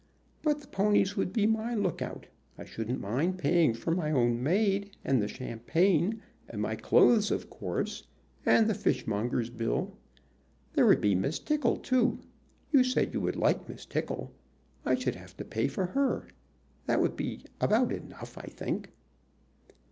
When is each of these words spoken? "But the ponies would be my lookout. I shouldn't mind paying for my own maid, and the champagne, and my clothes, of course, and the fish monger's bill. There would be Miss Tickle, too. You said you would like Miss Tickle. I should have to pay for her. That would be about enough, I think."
"But 0.41 0.61
the 0.61 0.67
ponies 0.67 1.15
would 1.15 1.31
be 1.31 1.45
my 1.45 1.75
lookout. 1.75 2.25
I 2.57 2.65
shouldn't 2.65 2.99
mind 2.99 3.37
paying 3.37 3.75
for 3.75 3.91
my 3.91 4.09
own 4.09 4.41
maid, 4.41 4.95
and 5.05 5.21
the 5.21 5.27
champagne, 5.27 6.23
and 6.49 6.59
my 6.59 6.75
clothes, 6.75 7.29
of 7.29 7.51
course, 7.51 8.07
and 8.43 8.67
the 8.67 8.73
fish 8.73 9.05
monger's 9.05 9.51
bill. 9.51 9.95
There 10.73 10.87
would 10.87 11.01
be 11.01 11.13
Miss 11.13 11.37
Tickle, 11.37 11.77
too. 11.77 12.17
You 12.71 12.83
said 12.83 13.13
you 13.13 13.21
would 13.21 13.35
like 13.35 13.69
Miss 13.69 13.85
Tickle. 13.85 14.31
I 14.87 14.95
should 14.95 15.13
have 15.17 15.37
to 15.37 15.45
pay 15.45 15.67
for 15.67 15.85
her. 15.85 16.25
That 16.87 16.99
would 16.99 17.15
be 17.15 17.45
about 17.59 17.91
enough, 17.91 18.39
I 18.39 18.47
think." 18.47 18.91